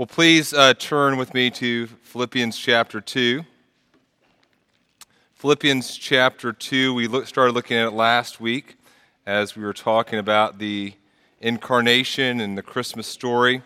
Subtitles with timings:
[0.00, 3.44] Well, please uh, turn with me to Philippians chapter 2.
[5.34, 8.76] Philippians chapter 2, we look, started looking at it last week
[9.26, 10.94] as we were talking about the
[11.42, 13.60] incarnation and the Christmas story.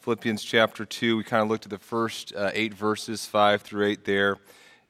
[0.00, 3.84] Philippians chapter 2, we kind of looked at the first uh, eight verses, 5 through
[3.84, 4.38] 8 there,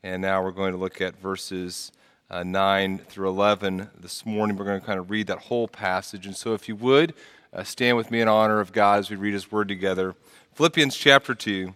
[0.05, 1.91] and now we're going to look at verses
[2.31, 3.91] uh, 9 through 11.
[3.99, 6.77] This morning we're going to kind of read that whole passage, and so if you
[6.77, 7.13] would,
[7.53, 10.15] uh, stand with me in honor of God as we read His Word together.
[10.57, 11.75] Philippians chapter 2,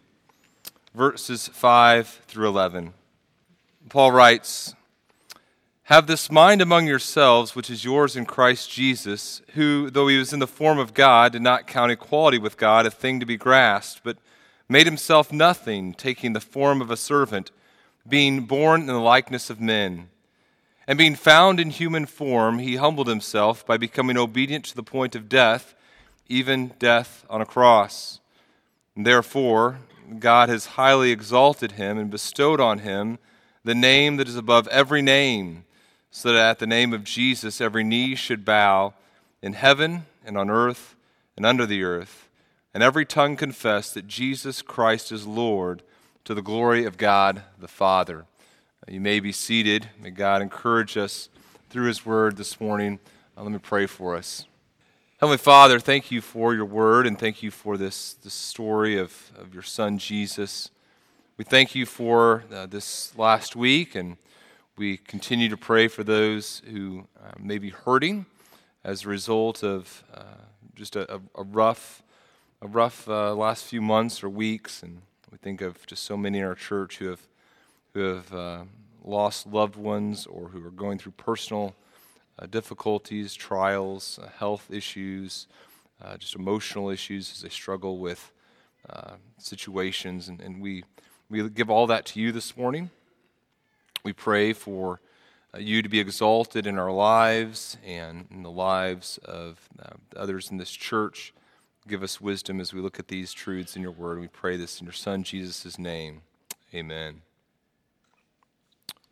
[0.95, 2.95] verses 5 through 11.
[3.91, 4.75] Paul writes,
[5.83, 10.33] Have this mind among yourselves, which is yours in Christ Jesus, who, though he was
[10.33, 13.37] in the form of God, did not count equality with God a thing to be
[13.37, 14.17] grasped, but
[14.67, 17.51] made himself nothing, taking the form of a servant,
[18.09, 20.09] being born in the likeness of men.
[20.87, 25.15] And being found in human form, he humbled himself by becoming obedient to the point
[25.15, 25.75] of death,
[26.29, 28.20] even death on a cross.
[29.05, 29.79] Therefore,
[30.19, 33.19] God has highly exalted him and bestowed on him
[33.65, 35.65] the name that is above every name,
[36.11, 38.95] so that at the name of Jesus every knee should bow
[39.43, 40.97] in heaven and on earth
[41.37, 42.29] and under the earth,
[42.75, 45.83] and every tongue confess that Jesus Christ is Lord
[46.25, 48.27] to the glory of God the Father.
[48.89, 49.89] You may be seated.
[50.01, 51.29] May God encourage us
[51.69, 52.99] through his word this morning.
[53.37, 54.47] Uh, let me pray for us.
[55.21, 59.31] Heavenly Father, thank you for your word and thank you for this, this story of,
[59.37, 60.71] of your son Jesus.
[61.37, 64.17] We thank you for uh, this last week and
[64.79, 68.25] we continue to pray for those who uh, may be hurting
[68.83, 70.23] as a result of uh,
[70.75, 72.03] just a, a, rough,
[72.63, 74.83] a rough uh, last few months or weeks.
[74.83, 77.21] And we think of just so many in our church who have,
[77.93, 78.63] who have uh,
[79.05, 81.75] lost loved ones or who are going through personal
[82.47, 85.47] difficulties, trials, uh, health issues,
[86.03, 88.33] uh, just emotional issues as they struggle with
[88.89, 90.29] uh, situations.
[90.29, 90.85] And, and, we,
[91.29, 92.91] we give all that to you this morning.
[94.03, 95.01] We pray for
[95.55, 100.51] uh, you to be exalted in our lives and in the lives of uh, others
[100.51, 101.35] in this church.
[101.89, 104.21] Give us wisdom as we look at these truths in your word.
[104.21, 106.23] We pray this in your Son, Jesus' name.
[106.75, 107.23] Amen.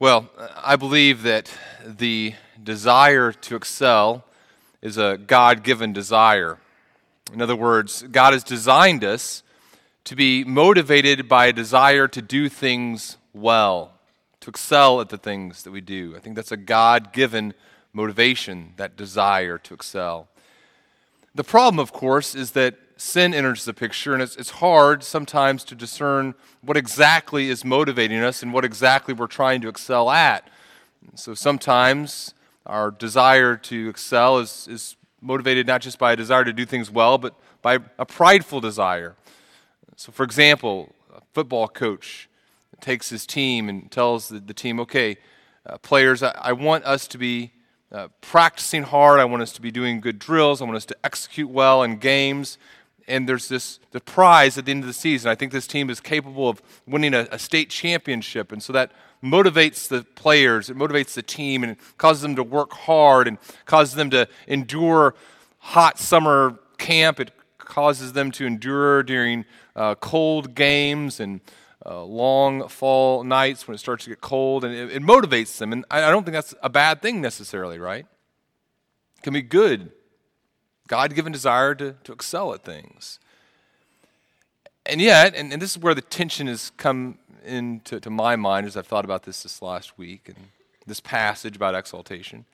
[0.00, 1.52] Well, I believe that
[1.84, 4.24] the desire to excel
[4.80, 6.58] is a God given desire.
[7.32, 9.42] In other words, God has designed us
[10.04, 13.90] to be motivated by a desire to do things well,
[14.38, 16.14] to excel at the things that we do.
[16.16, 17.52] I think that's a God given
[17.92, 20.28] motivation, that desire to excel.
[21.34, 25.64] The problem, of course, is that sin enters the picture, and it's, it's hard sometimes
[25.64, 30.48] to discern what exactly is motivating us and what exactly we're trying to excel at.
[31.14, 32.34] So sometimes
[32.66, 36.90] our desire to excel is, is motivated not just by a desire to do things
[36.90, 39.14] well, but by a prideful desire.
[39.96, 42.28] So, for example, a football coach
[42.80, 45.16] takes his team and tells the, the team, okay,
[45.66, 47.52] uh, players, I, I, want us to be
[47.90, 49.18] uh, practicing hard.
[49.18, 50.62] I want us to be doing good drills.
[50.62, 52.58] I want us to execute well in games
[53.08, 55.30] and there's this the prize at the end of the season.
[55.30, 58.92] I think this team is capable of winning a, a, state championship, and so that
[59.24, 60.70] motivates the players.
[60.70, 65.14] It motivates the team and causes them to work hard and causes them to endure
[65.58, 67.18] hot summer camp.
[67.18, 69.44] It causes them to endure during
[69.74, 71.40] uh, cold games and
[71.84, 75.72] uh, long fall nights when it starts to get cold, and it, it motivates them.
[75.72, 78.06] And I, I don't think that's a bad thing necessarily, right?
[79.16, 79.92] It can be good
[80.88, 83.20] God given desire to, to excel at things.
[84.84, 88.66] And yet, and, and this is where the tension has come into to my mind
[88.66, 90.36] as I've thought about this this last week and
[90.86, 92.46] this passage about exaltation.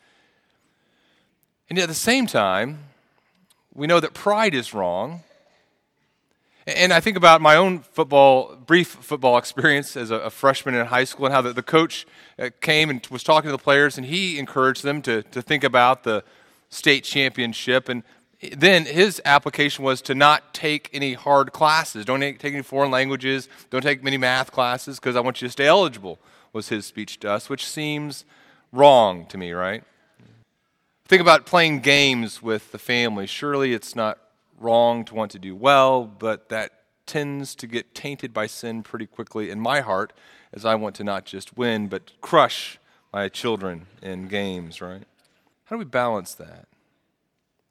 [1.70, 2.80] And yet at the same time,
[3.72, 5.22] we know that pride is wrong.
[6.66, 10.86] And I think about my own football, brief football experience as a, a freshman in
[10.86, 12.06] high school and how the, the coach
[12.38, 15.62] uh, came and was talking to the players and he encouraged them to, to think
[15.62, 16.24] about the
[16.70, 17.88] state championship.
[17.88, 18.02] And
[18.50, 22.04] then his application was to not take any hard classes.
[22.04, 23.48] Don't take any foreign languages.
[23.70, 26.18] Don't take many math classes because I want you to stay eligible,
[26.52, 28.24] was his speech to us, which seems
[28.72, 29.84] wrong to me, right?
[31.06, 33.26] Think about playing games with the family.
[33.26, 34.18] Surely it's not
[34.58, 36.72] wrong to want to do well, but that
[37.06, 40.12] tends to get tainted by sin pretty quickly in my heart
[40.52, 42.78] as I want to not just win, but crush
[43.12, 45.04] my children in games, right?
[45.64, 46.66] How do we balance that?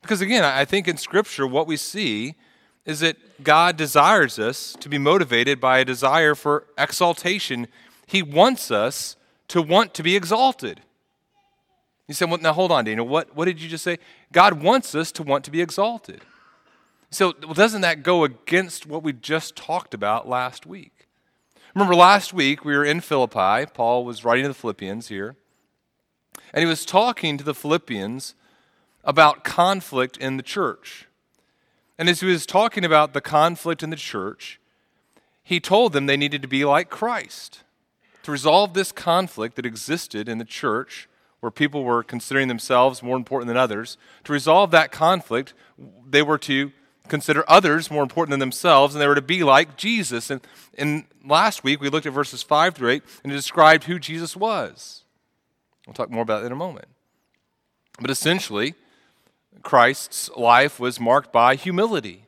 [0.03, 2.35] Because again, I think in Scripture, what we see
[2.85, 7.67] is that God desires us to be motivated by a desire for exaltation.
[8.05, 9.15] He wants us
[9.47, 10.81] to want to be exalted.
[12.07, 13.07] You said, well, now hold on, Daniel.
[13.07, 13.97] What, what did you just say?
[14.33, 16.21] God wants us to want to be exalted.
[17.09, 21.07] So, well, doesn't that go against what we just talked about last week?
[21.73, 23.71] Remember, last week we were in Philippi.
[23.73, 25.37] Paul was writing to the Philippians here.
[26.53, 28.35] And he was talking to the Philippians
[29.03, 31.07] about conflict in the church.
[31.97, 34.59] And as he was talking about the conflict in the church,
[35.43, 37.61] he told them they needed to be like Christ.
[38.23, 41.09] To resolve this conflict that existed in the church,
[41.41, 45.53] where people were considering themselves more important than others, to resolve that conflict,
[46.09, 46.71] they were to
[47.09, 50.29] consider others more important than themselves, and they were to be like Jesus.
[50.29, 50.39] And,
[50.77, 54.37] and last week we looked at verses 5 through 8, and it described who Jesus
[54.37, 55.03] was.
[55.85, 56.87] We'll talk more about that in a moment.
[57.99, 58.75] But essentially,
[59.61, 62.25] Christ's life was marked by humility.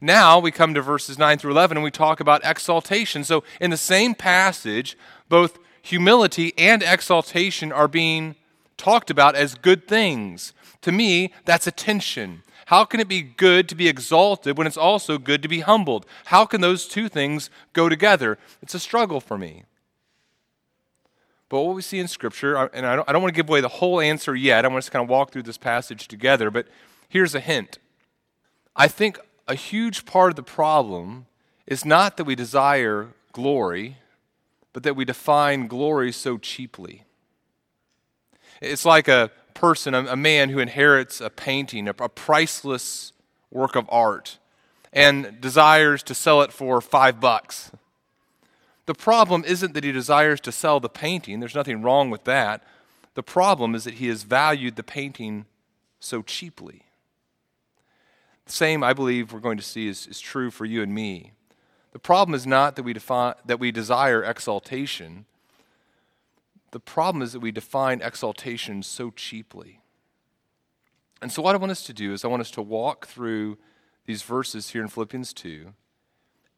[0.00, 3.22] Now we come to verses 9 through 11 and we talk about exaltation.
[3.22, 4.96] So, in the same passage,
[5.28, 8.34] both humility and exaltation are being
[8.76, 10.54] talked about as good things.
[10.82, 12.42] To me, that's a tension.
[12.66, 16.06] How can it be good to be exalted when it's also good to be humbled?
[16.26, 18.38] How can those two things go together?
[18.62, 19.64] It's a struggle for me.
[21.50, 23.60] But what we see in Scripture, and I don't, I don't want to give away
[23.60, 26.68] the whole answer yet, I want to kind of walk through this passage together, but
[27.08, 27.78] here's a hint.
[28.76, 29.18] I think
[29.48, 31.26] a huge part of the problem
[31.66, 33.96] is not that we desire glory,
[34.72, 37.02] but that we define glory so cheaply.
[38.60, 43.12] It's like a person, a, man who inherits a painting, a priceless
[43.50, 44.38] work of art,
[44.92, 47.72] and desires to sell it for five bucks.
[48.90, 52.64] The problem isn't that he desires to sell the painting, there's nothing wrong with that.
[53.14, 55.46] The problem is that he has valued the painting
[56.00, 56.86] so cheaply.
[58.46, 61.30] The same, I believe, we're going to see is, is true for you and me.
[61.92, 65.26] The problem is not that we, define, that we desire exaltation,
[66.72, 69.82] the problem is that we define exaltation so cheaply.
[71.22, 73.56] And so, what I want us to do is, I want us to walk through
[74.06, 75.74] these verses here in Philippians 2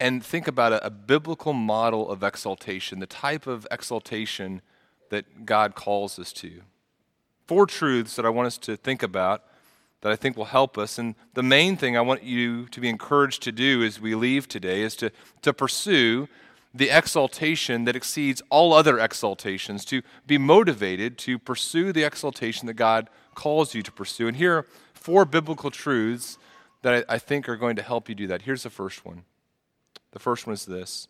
[0.03, 4.61] and think about a, a, biblical model of exaltation, the type of exaltation
[5.11, 6.63] that God calls us to.
[7.47, 9.45] Four truths that I want us to think about
[10.01, 10.99] that I think will help us.
[10.99, 14.49] And the main thing I want you to be encouraged to do as we leave
[14.49, 15.13] today is to,
[15.43, 16.29] to pursue
[16.75, 22.75] the exaltation that exceeds all other exaltations, to be motivated to pursue the exaltation that
[22.75, 24.27] God calls you to pursue.
[24.27, 26.39] And here are four biblical truths
[26.81, 28.43] that I, I think are going to help you do that.
[28.43, 29.23] Here's the first one.
[30.13, 31.09] The first one is this.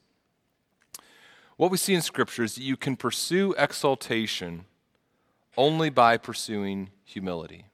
[1.57, 4.65] What we see in Scripture is that you can pursue exaltation
[5.57, 7.67] only by pursuing humility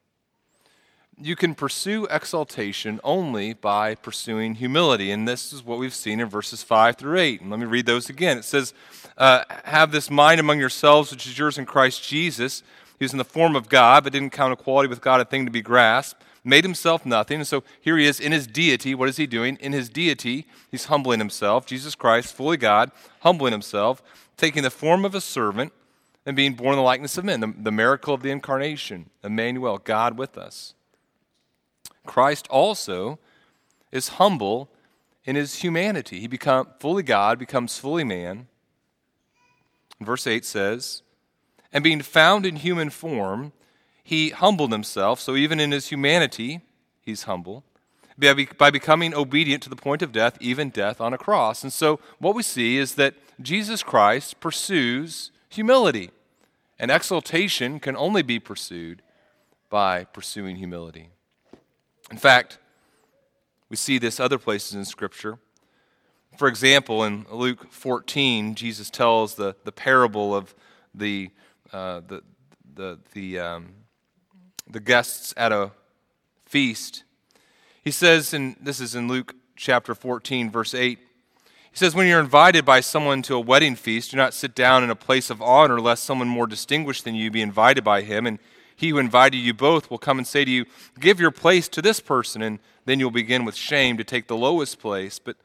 [1.20, 5.10] you can pursue exaltation only by pursuing humility.
[5.10, 7.40] And this is what we've seen in verses 5 through 8.
[7.40, 8.38] And let me read those again.
[8.38, 8.72] It says,
[9.16, 12.62] uh, Have this mind among yourselves, which is yours in Christ Jesus.
[12.98, 15.44] He was in the form of God, but didn't count equality with God a thing
[15.44, 17.38] to be grasped, made himself nothing.
[17.38, 18.94] And so here he is in his deity.
[18.94, 19.56] What is he doing?
[19.60, 21.66] In his deity, he's humbling himself.
[21.66, 22.90] Jesus Christ, fully God,
[23.20, 24.02] humbling himself,
[24.36, 25.72] taking the form of a servant
[26.24, 27.40] and being born in the likeness of men.
[27.40, 30.74] The, the miracle of the incarnation, Emmanuel, God with us.
[32.06, 33.18] Christ also
[33.92, 34.70] is humble
[35.24, 36.20] in his humanity.
[36.20, 38.48] He become fully God, becomes fully man.
[40.00, 41.02] Verse 8 says,
[41.72, 43.52] And being found in human form,
[44.08, 45.20] he humbled himself.
[45.20, 46.62] So even in his humanity,
[47.02, 47.62] he's humble.
[48.16, 51.62] By becoming obedient to the point of death, even death on a cross.
[51.62, 56.08] And so what we see is that Jesus Christ pursues humility.
[56.78, 59.02] And exaltation can only be pursued
[59.68, 61.10] by pursuing humility.
[62.10, 62.56] In fact,
[63.68, 65.38] we see this other places in Scripture.
[66.38, 70.54] For example, in Luke 14, Jesus tells the, the parable of
[70.94, 71.30] the,
[71.74, 72.22] uh, the,
[72.74, 73.74] the, the, um,
[74.70, 75.72] the guests at a
[76.44, 77.04] feast.
[77.82, 80.98] He says, and this is in Luke chapter 14, verse 8.
[80.98, 84.84] He says, When you're invited by someone to a wedding feast, do not sit down
[84.84, 88.26] in a place of honor, lest someone more distinguished than you be invited by him.
[88.26, 88.38] And
[88.74, 90.64] he who invited you both will come and say to you,
[90.98, 94.36] Give your place to this person, and then you'll begin with shame to take the
[94.36, 95.18] lowest place.
[95.18, 95.36] But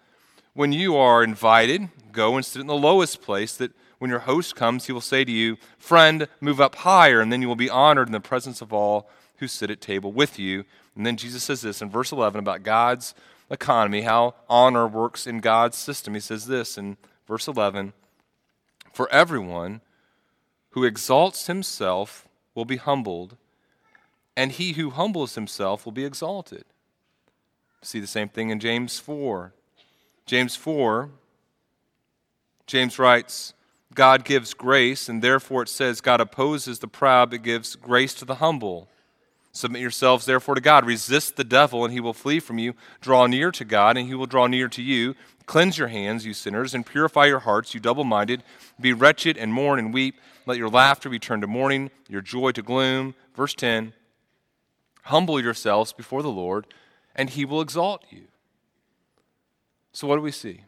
[0.54, 3.72] when you are invited, go and sit in the lowest place, that
[4.04, 7.42] when your host comes, he will say to you, Friend, move up higher, and then
[7.42, 10.66] you will be honored in the presence of all who sit at table with you.
[10.94, 13.16] And then Jesus says this in verse 11 about God's
[13.50, 16.16] economy, how honor works in God's system.
[16.16, 16.98] He says this in
[17.30, 17.94] verse 11
[18.92, 19.80] For everyone
[20.72, 23.38] who exalts himself will be humbled,
[24.36, 26.66] and he who humbles himself will be exalted.
[27.82, 29.54] See the same thing in James 4.
[30.26, 31.10] James 4,
[32.68, 33.54] James writes,
[33.96, 38.26] God gives grace, and therefore it says God opposes the proud but gives grace to
[38.26, 38.88] the humble.
[39.52, 40.86] Submit yourselves therefore to God.
[40.86, 42.74] Resist the devil, and he will flee from you.
[43.02, 45.16] Draw near to God, and he will draw near to you.
[45.46, 48.44] Cleanse your hands, you sinners, and purify your hearts, you double minded.
[48.80, 50.16] Be wretched and mourn and weep.
[50.46, 53.14] Let your laughter be turned to mourning, your joy to gloom.
[53.36, 53.94] Verse 10
[55.04, 56.66] Humble yourselves before the Lord,
[57.16, 58.24] and he will exalt you.
[59.92, 60.62] So, what do we see?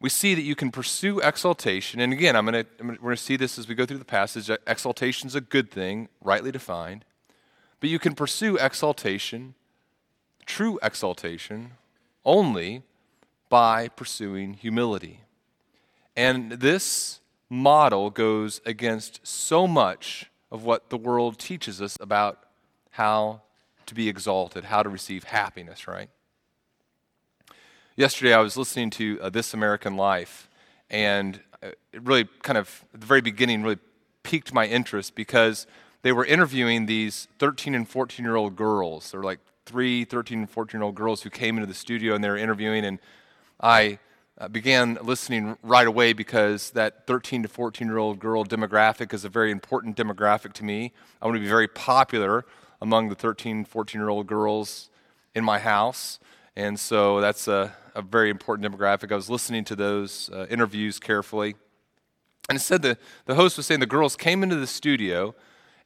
[0.00, 2.00] We see that you can pursue exaltation.
[2.00, 3.98] And again, I'm gonna, I'm gonna, we're going to see this as we go through
[3.98, 4.48] the passage.
[4.48, 7.04] Uh, exaltation is a good thing, rightly defined.
[7.80, 9.54] But you can pursue exaltation,
[10.46, 11.72] true exaltation,
[12.24, 12.82] only
[13.50, 15.20] by pursuing humility.
[16.16, 22.44] And this model goes against so much of what the world teaches us about
[22.90, 23.42] how
[23.86, 26.08] to be exalted, how to receive happiness, right?
[28.00, 30.48] Yesterday, I was listening to uh, This American Life,
[30.88, 33.76] and uh, it really kind of, at the very beginning, really
[34.22, 35.66] piqued my interest because
[36.00, 39.10] they were interviewing these 13 and 14 year old girls.
[39.10, 42.24] They're like three 13 and 14 year old girls who came into the studio and
[42.24, 43.00] they were interviewing, and
[43.60, 43.98] I
[44.38, 49.26] uh, began listening right away because that 13 to 14 year old girl demographic is
[49.26, 50.94] a very important demographic to me.
[51.20, 52.46] I want to be very popular
[52.80, 54.88] among the 13, 14 year old girls
[55.34, 56.18] in my house.
[56.56, 59.12] And so that's a, a very important demographic.
[59.12, 61.54] I was listening to those uh, interviews carefully.
[62.48, 65.34] And it said the, the host was saying the girls came into the studio,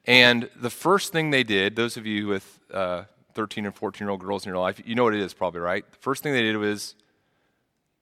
[0.07, 3.05] and the first thing they did, those of you with uh,
[3.35, 5.61] 13 and 14 year old girls in your life, you know what it is probably,
[5.61, 5.91] right?
[5.91, 6.95] The first thing they did was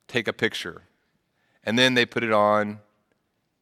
[0.09, 0.83] take a picture.
[1.65, 2.81] And then they put it on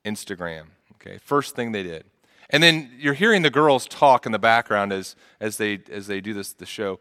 [0.05, 0.67] Instagram.
[0.95, 2.05] Okay, first thing they did.
[2.51, 6.21] And then you're hearing the girls talk in the background as, as, they, as they
[6.21, 6.99] do this the show.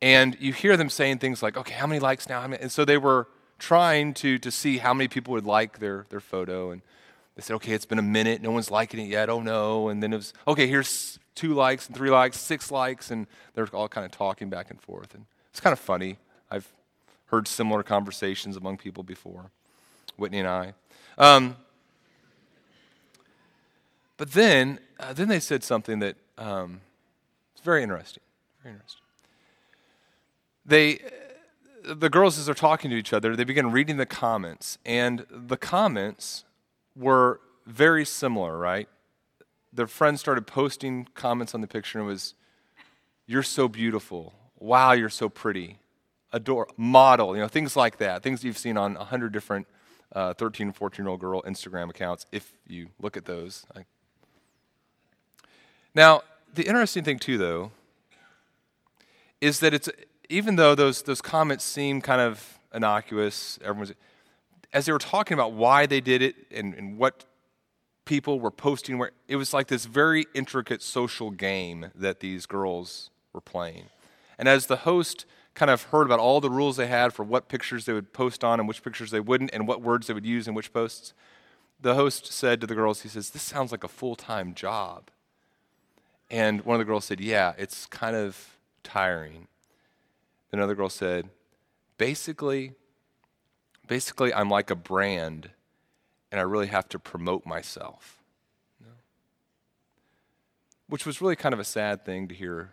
[0.00, 2.42] And you hear them saying things like, okay, how many likes now?
[2.42, 3.26] And so they were
[3.58, 6.70] trying to, to see how many people would like their, their photo.
[6.70, 6.82] And
[7.34, 8.40] they said, okay, it's been a minute.
[8.40, 9.28] No one's liking it yet.
[9.28, 9.88] Oh, no.
[9.88, 13.10] And then it was, okay, here's two likes and three likes, six likes.
[13.10, 15.14] And they're all kind of talking back and forth.
[15.14, 16.18] And it's kind of funny.
[16.50, 16.70] I've
[17.26, 19.50] heard similar conversations among people before,
[20.16, 20.74] Whitney and I.
[21.18, 21.56] Um,
[24.16, 26.80] but then, uh, then they said something that um,
[27.52, 28.22] it's very interesting.
[28.62, 29.02] Very interesting.
[30.68, 31.00] They,
[31.84, 35.56] the girls, as they're talking to each other, they begin reading the comments, and the
[35.56, 36.44] comments
[36.94, 38.88] were very similar, right?
[39.72, 42.34] Their friends started posting comments on the picture, and it was,
[43.26, 44.34] "You're so beautiful.
[44.60, 45.78] Wow, you're so pretty."
[46.32, 49.66] adore, model, you know, things like that, things you've seen on 100 different
[50.12, 53.66] uh, 13 and 14 year old girl Instagram accounts, if you look at those.
[55.94, 56.22] Now,
[56.54, 57.72] the interesting thing, too, though,
[59.40, 59.88] is that it's,
[60.28, 63.92] even though those, those comments seem kind of innocuous, everyone's,
[64.72, 67.24] as they were talking about why they did it and, and what
[68.04, 73.10] people were posting, where it was like this very intricate social game that these girls
[73.32, 73.84] were playing.
[74.38, 77.48] And as the host kind of heard about all the rules they had for what
[77.48, 80.26] pictures they would post on and which pictures they wouldn't, and what words they would
[80.26, 81.12] use in which posts,
[81.80, 85.10] the host said to the girls, he says, This sounds like a full time job.
[86.30, 89.48] And one of the girls said, Yeah, it's kind of tiring.
[90.52, 91.28] Another girl said,
[91.96, 92.72] Basically,
[93.86, 95.50] basically, I'm like a brand,
[96.30, 98.18] and I really have to promote myself.
[100.88, 102.70] Which was really kind of a sad thing to hear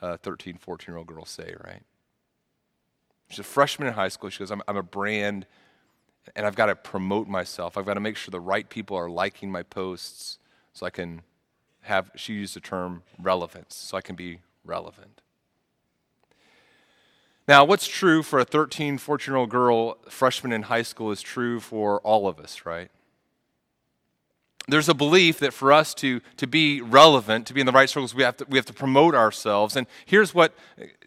[0.00, 1.82] a 13, 14 year old girl say, right?
[3.28, 4.30] She's a freshman in high school.
[4.30, 5.46] She goes, I'm, I'm a brand
[6.36, 7.76] and I've got to promote myself.
[7.76, 10.38] I've got to make sure the right people are liking my posts
[10.72, 11.22] so I can
[11.82, 15.22] have, she used the term relevance, so I can be relevant.
[17.48, 21.22] Now, what's true for a 13, 14 year old girl, freshman in high school, is
[21.22, 22.90] true for all of us, right?
[24.70, 27.88] there's a belief that for us to, to be relevant, to be in the right
[27.88, 29.76] circles, we have, to, we have to promote ourselves.
[29.76, 30.54] And here's what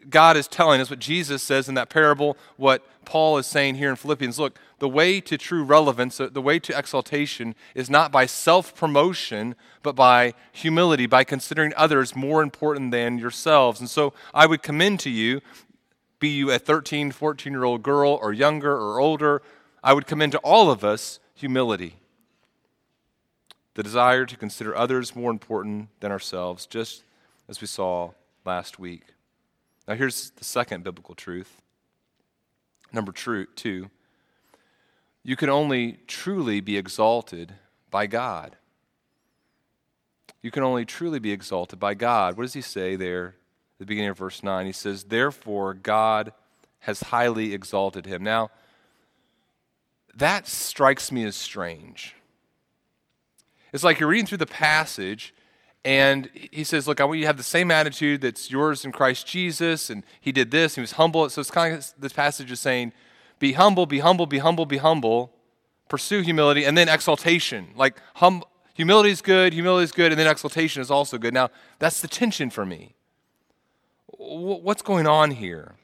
[0.10, 3.90] God is telling us, what Jesus says in that parable, what Paul is saying here
[3.90, 4.40] in Philippians.
[4.40, 9.56] Look, the way to true relevance, the way to exaltation, is not by self promotion,
[9.82, 13.80] but by humility, by considering others more important than yourselves.
[13.80, 15.42] And so I would commend to you,
[16.24, 19.42] be you a 13, 14 year old girl, or younger, or older,
[19.84, 21.98] I would commend to all of us humility
[23.74, 27.03] the desire to consider others more important than ourselves, just
[27.50, 28.12] as we saw
[28.46, 29.03] last week.
[29.86, 31.62] Now, here's the second biblical truth.
[32.94, 33.89] Number two,
[35.24, 37.56] you can only truly be exalted
[37.92, 38.56] by God.
[40.42, 42.38] You can only truly be exalted by God.
[42.38, 43.36] What does he say there
[43.84, 44.66] the beginning of verse 9?
[44.66, 46.34] He says, Therefore, God
[46.80, 48.24] has highly exalted him.
[48.24, 48.50] Now,
[50.16, 52.16] that strikes me as strange.
[53.72, 55.34] It's like you're reading through the passage
[55.86, 58.92] And he says, Look, I want you to have the same attitude that's yours in
[58.92, 59.90] Christ Jesus.
[59.90, 61.30] And he did this, he was humble.
[61.30, 62.94] So it's kind of this passage is saying,
[63.40, 65.34] Be humble, be humble, be humble, be humble.
[65.90, 67.68] Pursue humility, and then exaltation.
[67.75, 71.34] Like hum, humility is good, humility is good, and then exaltation is also good.
[71.34, 71.50] Now,
[71.80, 72.96] that's the tension for me.
[74.17, 75.75] What's going on here?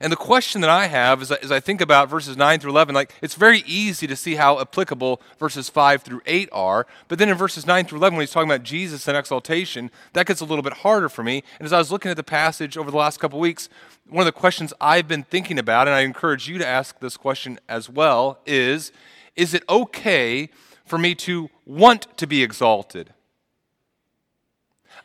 [0.00, 2.72] And the question that I have as I, as I think about verses 9 through
[2.72, 6.86] 11, like it's very easy to see how applicable verses 5 through 8 are.
[7.08, 10.26] But then in verses 9 through 11, when he's talking about Jesus and exaltation, that
[10.26, 11.42] gets a little bit harder for me.
[11.58, 13.68] And as I was looking at the passage over the last couple weeks,
[14.08, 17.16] one of the questions I've been thinking about, and I encourage you to ask this
[17.16, 18.92] question as well, is
[19.34, 20.50] Is it okay
[20.84, 23.12] for me to want to be exalted?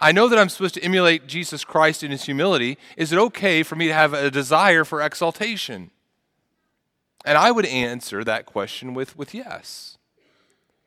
[0.02, 2.80] I know that I'm supposed to emulate Jesus Christ in his humility.
[2.98, 5.92] Is it okay for me to have a desire for exaltation?
[7.24, 10.00] And I would answer that question with, with yes.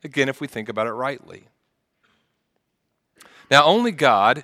[0.02, 1.44] Again, if we think about it rightly.
[3.52, 4.42] Now, only God,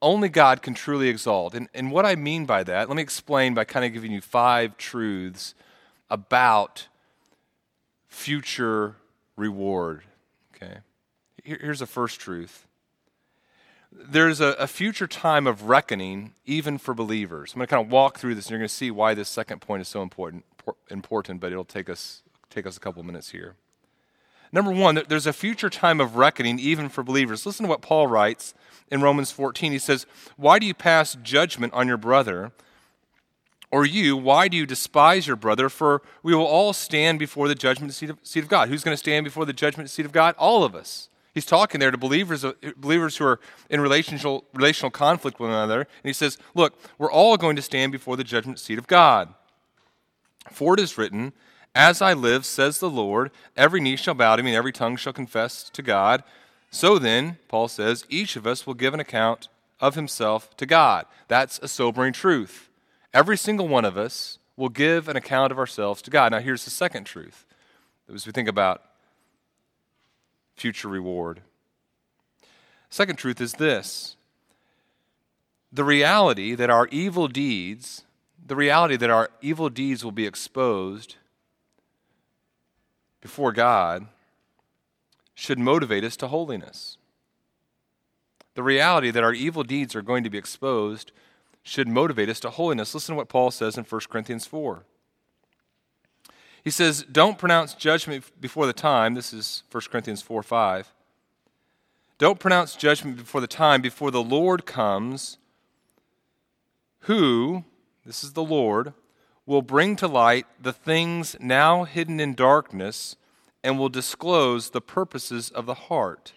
[0.00, 1.54] only God can truly exalt.
[1.54, 4.20] And, and what I mean by that, let me explain by kind of giving you
[4.20, 5.54] five truths
[6.08, 6.86] about
[8.06, 8.94] future
[9.36, 10.02] reward.
[10.54, 10.76] Okay?
[11.42, 12.68] Here, here's the first truth
[13.92, 17.52] there's a, a, future time of reckoning even for believers.
[17.52, 19.28] I'm going to kind of walk through this, and you're going to see why this
[19.28, 20.44] second point is so important.
[20.90, 23.56] Important, but it'll take us take us a couple minutes here.
[24.52, 27.44] Number one, there's a future time of reckoning even for believers.
[27.44, 28.54] Listen to what Paul writes
[28.90, 29.72] in Romans 14.
[29.72, 30.06] He says,
[30.36, 32.52] "Why do you pass judgment on your brother?"
[33.72, 35.70] Or you, why do you despise your brother?
[35.70, 38.68] For we will all stand before the judgment seat of, seat of God.
[38.68, 40.34] Who's going to stand before the judgment seat of God?
[40.36, 41.08] All of us.
[41.34, 45.56] He's talking there to believers, uh, believers who are in relational, relational conflict with one
[45.56, 45.80] another.
[45.80, 49.32] And he says, Look, we're all going to stand before the judgment seat of God.
[50.50, 51.32] For it is written,
[51.74, 54.96] As I live, says the Lord, every knee shall bow to me, and every tongue
[54.96, 56.22] shall confess to God.
[56.70, 59.48] So then, Paul says, each of us will give an account
[59.78, 61.04] of himself to God.
[61.28, 62.70] That's a sobering truth.
[63.12, 66.32] Every single one of us will give an account of ourselves to God.
[66.32, 67.44] Now, here's the second truth
[68.12, 68.82] as we think about
[70.62, 71.42] future reward.
[72.88, 74.16] Second truth is this
[75.72, 78.04] the reality that our evil deeds,
[78.46, 81.16] the reality that our evil deeds will be exposed
[83.20, 84.06] before God,
[85.34, 86.96] should motivate us to holiness.
[88.54, 91.10] The reality that our evil deeds are going to be exposed
[91.64, 92.94] should motivate us to holiness.
[92.94, 94.84] Listen to what Paul says in 1 Corinthians 4.
[96.62, 99.14] He says, Don't pronounce judgment before the time.
[99.14, 100.92] This is 1 Corinthians 4 5.
[102.18, 105.38] Don't pronounce judgment before the time, before the Lord comes,
[107.00, 107.64] who,
[108.06, 108.92] this is the Lord,
[109.44, 113.16] will bring to light the things now hidden in darkness
[113.64, 116.32] and will disclose the purposes of the heart.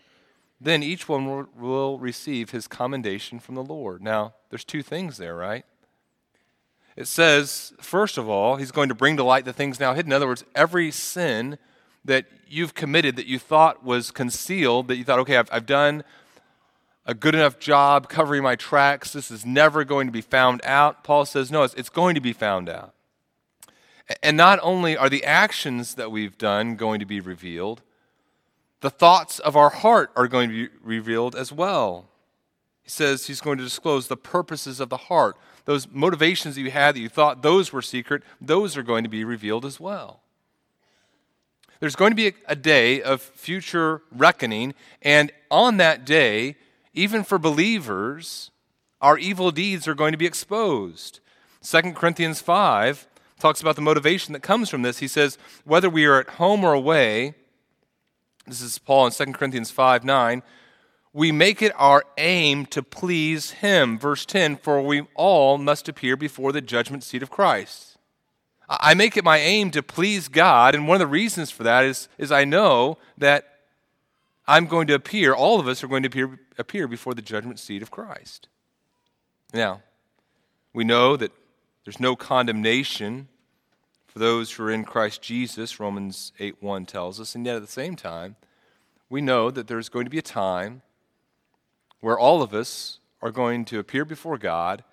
[0.59, 4.01] Then each one will receive his commendation from the Lord.
[4.01, 5.65] Now, there's two things there, right?
[6.95, 10.11] It says, first of all, he's going to bring to light the things now hidden.
[10.11, 11.57] In other words, every sin
[12.05, 16.03] that you've committed that you thought was concealed, that you thought, okay, I've, I've done
[17.05, 21.03] a good enough job covering my tracks, this is never going to be found out.
[21.03, 22.93] Paul says, no, it's, it's going to be found out.
[24.23, 27.81] And not only are the actions that we've done going to be revealed,
[28.81, 32.07] the thoughts of our heart are going to be revealed as well.
[32.81, 36.71] He says he's going to disclose the purposes of the heart those motivations that you
[36.71, 40.21] had that you thought those were secret, those are going to be revealed as well.
[41.79, 46.55] There's going to be a, a day of future reckoning, and on that day,
[46.93, 48.51] even for believers,
[49.01, 51.19] our evil deeds are going to be exposed.
[51.61, 53.07] 2 Corinthians 5
[53.39, 54.99] talks about the motivation that comes from this.
[54.99, 57.35] He says, whether we are at home or away,
[58.47, 60.43] this is Paul in 2 Corinthians 5 9,
[61.15, 63.97] we make it our aim to please him.
[63.97, 67.97] Verse 10 For we all must appear before the judgment seat of Christ.
[68.67, 71.85] I make it my aim to please God, and one of the reasons for that
[71.85, 73.59] is, is I know that
[74.45, 77.59] I'm going to appear, all of us are going to appear, appear before the judgment
[77.59, 78.49] seat of Christ.
[79.53, 79.83] Now,
[80.73, 81.31] we know that
[81.85, 83.29] there's no condemnation
[84.05, 87.61] for those who are in Christ Jesus, Romans 8 1 tells us, and yet at
[87.61, 88.35] the same time,
[89.09, 90.81] we know that there's going to be a time
[92.05, 94.83] where all of us are going to appear before God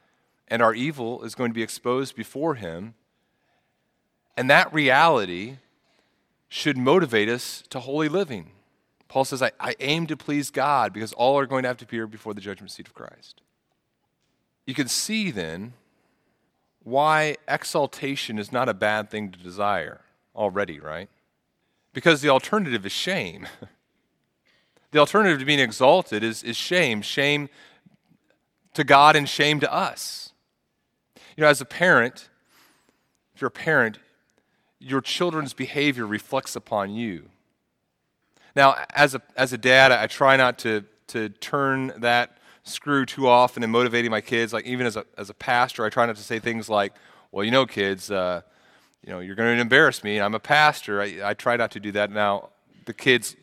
[0.48, 2.94] and our evil is going to be exposed before Him.
[4.34, 5.58] And that reality
[6.48, 8.52] should motivate us to holy living.
[9.08, 11.84] Paul says, I, I, aim to please God because all are going to have to
[11.84, 13.42] appear before the judgment seat of Christ.
[14.64, 15.74] You can see then
[16.82, 20.00] why exaltation is not a bad thing to desire
[20.34, 21.10] already, right?
[21.92, 23.46] Because the alternative is shame.
[24.92, 27.48] The alternative to being exalted is, is shame shame
[28.74, 30.32] to God and shame to us.
[31.36, 32.28] You know, as a parent,
[33.34, 33.98] if you're a parent,
[34.78, 37.30] your children's behavior reflects upon you.
[38.54, 43.28] Now, as a, as a dad, I try not to, to turn that screw too
[43.28, 44.52] often in motivating my kids.
[44.52, 46.92] Like, even as a, as a pastor, I try not to say things like,
[47.30, 48.42] well, you know, kids, uh,
[49.06, 50.20] you know, you're going to embarrass me.
[50.20, 51.00] I'm a pastor.
[51.00, 52.10] I, I try not to do that.
[52.10, 52.50] Now,
[52.84, 53.36] the kids,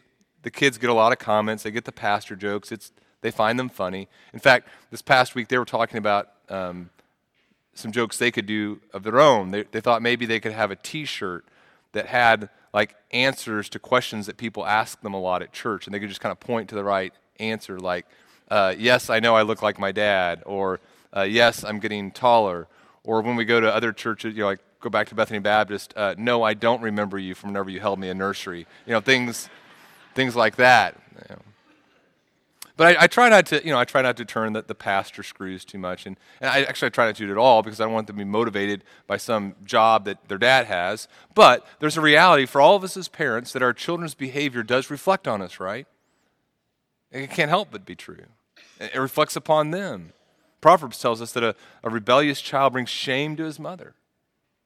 [0.44, 1.64] the kids get a lot of comments.
[1.64, 2.72] They get the pastor jokes.
[2.72, 4.08] It's, they find them funny.
[4.34, 6.90] In fact, this past week they were talking about um,
[7.74, 9.52] some jokes they could do of their own.
[9.52, 11.46] They, they thought maybe they could have a T-shirt
[11.92, 15.94] that had like answers to questions that people ask them a lot at church, and
[15.94, 18.06] they could just kind of point to the right answer, like,
[18.50, 20.80] uh, "Yes, I know I look like my dad," or
[21.16, 22.68] uh, "Yes, I'm getting taller,"
[23.04, 25.94] or when we go to other churches, you know, like go back to Bethany Baptist,
[25.96, 29.02] uh, "No, I don't remember you from whenever you held me in nursery," you know,
[29.02, 29.50] things,
[30.20, 30.98] things like that.
[31.16, 31.42] You know.
[32.76, 34.76] But I, I, try not to, you know, I try not to turn the, the
[34.76, 36.06] pastor screws too much.
[36.06, 37.94] And, and I actually I try not to do it at all because I don't
[37.94, 41.08] want them to be motivated by some job that their dad has.
[41.34, 44.90] But there's a reality for all of us as parents that our children's behavior does
[44.90, 45.88] reflect on us, right?
[47.12, 48.26] It can't help but be true.
[48.78, 50.12] It reflects upon them.
[50.60, 53.96] Proverbs tells us that a, a rebellious child brings shame to his mother,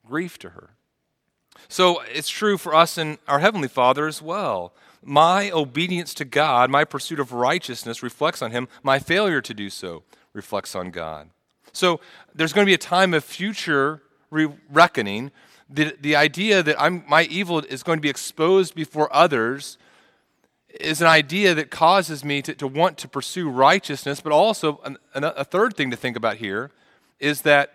[0.03, 0.71] grief to her.
[1.67, 4.73] So it's true for us and our Heavenly Father as well.
[5.05, 8.67] My obedience to God, my pursuit of righteousness reflects on Him.
[8.81, 11.29] My failure to do so reflects on God.
[11.71, 11.99] So
[12.33, 15.31] there's going to be a time of future re- reckoning.
[15.69, 19.77] The, the idea that I'm, my evil is going to be exposed before others
[20.79, 24.97] is an idea that causes me to, to want to pursue righteousness, but also an,
[25.13, 26.71] an, a third thing to think about here
[27.19, 27.73] is that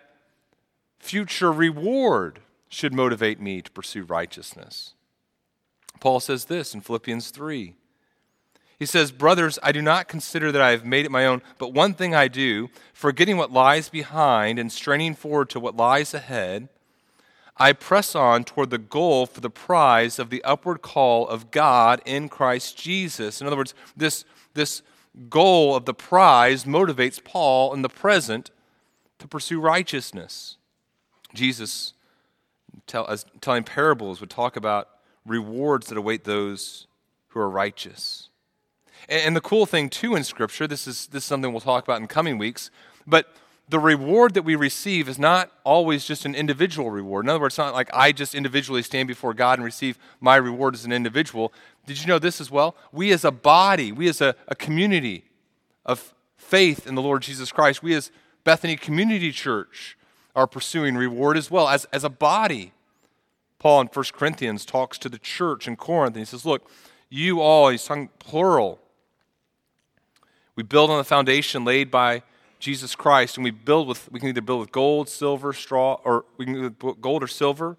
[0.99, 4.93] future reward should motivate me to pursue righteousness.
[5.99, 7.75] Paul says this in Philippians 3.
[8.79, 11.73] He says, Brothers, I do not consider that I have made it my own, but
[11.73, 16.69] one thing I do, forgetting what lies behind and straining forward to what lies ahead,
[17.57, 22.01] I press on toward the goal for the prize of the upward call of God
[22.05, 23.41] in Christ Jesus.
[23.41, 24.81] In other words, this, this
[25.29, 28.49] goal of the prize motivates Paul in the present
[29.19, 30.55] to pursue righteousness.
[31.33, 31.93] Jesus,
[32.87, 34.87] tell, as telling parables, would talk about
[35.25, 36.87] rewards that await those
[37.29, 38.29] who are righteous.
[39.07, 41.83] And, and the cool thing, too, in Scripture, this is, this is something we'll talk
[41.83, 42.71] about in coming weeks,
[43.05, 43.33] but
[43.69, 47.25] the reward that we receive is not always just an individual reward.
[47.25, 50.37] In other words, it's not like I just individually stand before God and receive my
[50.37, 51.53] reward as an individual.
[51.85, 52.75] Did you know this as well?
[52.91, 55.25] We as a body, we as a, a community
[55.85, 58.11] of faith in the Lord Jesus Christ, we as
[58.43, 59.97] Bethany Community Church
[60.35, 62.73] are pursuing reward as well, as, as a body.
[63.59, 66.69] Paul in 1 Corinthians talks to the church in Corinth and he says, Look,
[67.09, 68.79] you all, he's talking plural.
[70.55, 72.23] We build on the foundation laid by
[72.59, 76.25] Jesus Christ, and we build with, we can either build with gold, silver, straw, or
[76.37, 77.77] we can gold or silver,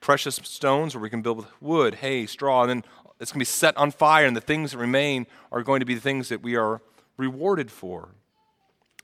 [0.00, 2.84] precious stones, or we can build with wood, hay, straw, and then
[3.20, 5.86] it's going to be set on fire, and the things that remain are going to
[5.86, 6.80] be the things that we are
[7.16, 8.08] rewarded for.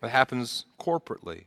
[0.01, 1.45] That happens corporately.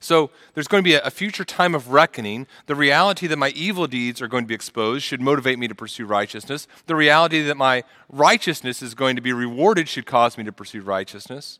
[0.00, 2.46] So there's going to be a, future time of reckoning.
[2.66, 5.74] The reality that my evil deeds are going to be exposed should motivate me to
[5.74, 6.68] pursue righteousness.
[6.86, 10.82] The reality that my righteousness is going to be rewarded should cause me to pursue
[10.82, 11.58] righteousness.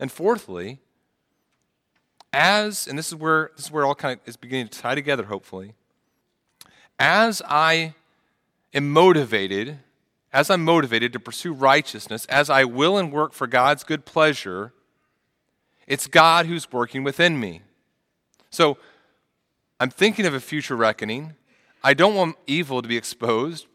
[0.00, 0.80] And fourthly,
[2.32, 4.96] as, and this is where this is where all kind of is beginning to tie
[4.96, 5.74] together, hopefully,
[6.98, 7.94] as I
[8.74, 9.78] am motivated,
[10.32, 14.72] as I'm motivated to pursue righteousness, as I will and work for God's good pleasure,
[15.92, 17.60] it's God who's working within me.
[18.48, 18.78] So
[19.78, 21.34] I'm thinking of a future reckoning.
[21.84, 23.66] I don't want evil to be exposed,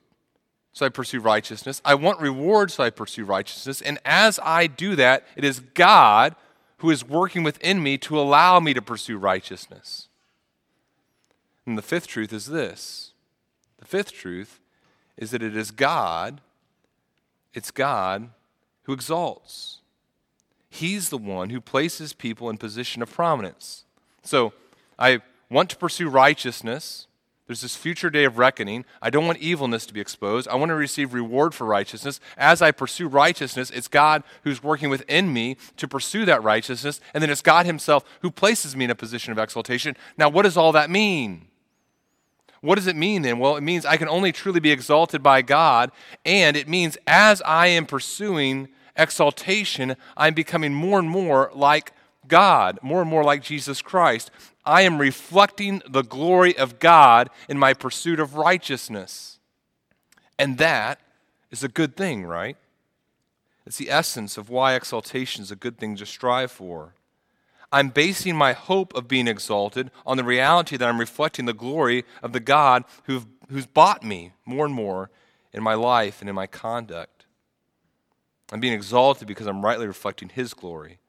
[0.73, 1.79] so I pursue righteousness.
[1.85, 3.81] I want reward, so I pursue righteousness.
[3.81, 6.35] And as I do that, it is God
[6.77, 10.07] who is working within me to allow me to pursue righteousness.
[11.67, 13.13] And the fifth truth is this
[13.77, 14.59] the fifth truth
[15.17, 16.41] is that it is God,
[17.53, 18.31] it's God
[18.85, 19.81] who exalts.
[20.77, 23.83] He's the one who places people in position of prominence.
[24.21, 24.53] So
[24.99, 27.07] I want to pursue righteousness.
[27.47, 28.85] There's this future day of reckoning.
[29.01, 30.47] I don't want evilness to be exposed.
[30.47, 32.19] I want to receive reward for righteousness.
[32.37, 37.01] As I pursue righteousness, it's God who's working within me to pursue that righteousness.
[37.11, 39.95] And then it's God Himself who places me in a position of exaltation.
[40.15, 41.47] Now, what does all that mean?
[42.61, 43.39] What does it mean then?
[43.39, 45.91] Well, it means I can only truly be exalted by God.
[46.23, 51.93] And it means as I am pursuing exaltation, I'm becoming more and more like
[52.27, 54.31] God, more and more like Jesus Christ.
[54.65, 59.39] I am reflecting the glory of God in my pursuit of righteousness.
[60.37, 60.99] And that
[61.51, 62.57] is a good thing, right?
[63.65, 66.93] It's the essence of why exaltation is a good thing to strive for.
[67.71, 72.05] I'm basing my hope of being exalted on the reality that I'm reflecting the glory
[72.21, 75.09] of the God who who's bought me more and more
[75.53, 77.16] in my life and in my conduct.
[78.51, 80.99] I'm being exalted because I'm rightly reflecting His glory.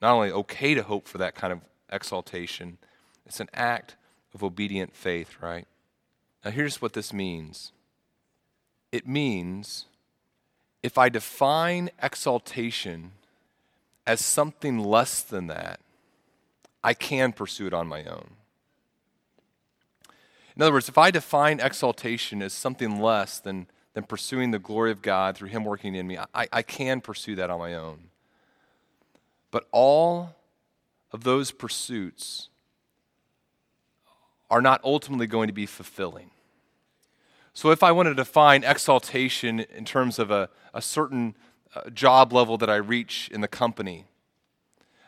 [0.00, 2.78] Not only okay to hope for that kind of exaltation,
[3.26, 3.96] it's an act
[4.34, 5.66] of obedient faith, right?
[6.44, 7.72] Now, here's what this means
[8.92, 9.86] it means
[10.82, 13.12] if I define exaltation
[14.06, 15.80] as something less than that,
[16.82, 18.30] I can pursue it on my own.
[20.56, 23.66] In other words, if I define exaltation as something less than,
[23.98, 27.34] than pursuing the glory of God through Him working in me, I, I can pursue
[27.34, 28.10] that on my own.
[29.50, 30.36] But all
[31.10, 32.48] of those pursuits
[34.48, 36.30] are not ultimately going to be fulfilling.
[37.54, 41.34] So, if I want to define exaltation in terms of a, a certain
[41.74, 44.04] uh, job level that I reach in the company,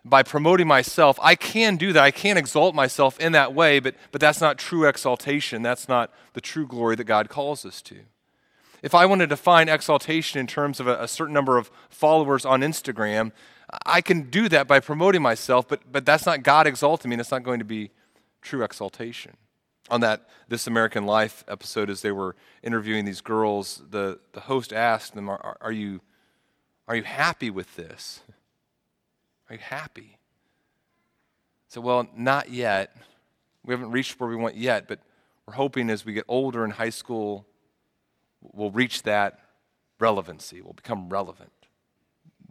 [0.05, 2.03] by promoting myself, I can do that.
[2.03, 5.63] I can exalt myself in that way, but, but that's not true exaltation.
[5.63, 8.01] That's not the true glory that God calls us to.
[8.83, 12.45] If I want to define exaltation in terms of a, a certain number of followers
[12.45, 13.33] on Instagram,
[13.87, 17.21] I can do that by promoting myself, but, but that's not God exalting me, and
[17.21, 17.91] it's not going to be
[18.43, 19.37] true exaltation
[19.91, 24.73] on that This American Life episode, as they were interviewing these girls, the, the host
[24.73, 26.01] asked them, are, are, you,
[26.87, 28.21] are you happy with this?
[29.49, 30.19] Are you happy?
[31.69, 32.97] So, well, not yet.
[33.65, 35.01] We haven't reached where we want yet, but
[35.47, 37.47] we're hoping as we get older in high school,
[38.41, 39.39] we'll reach that
[39.99, 41.53] relevancy, we'll become relevant.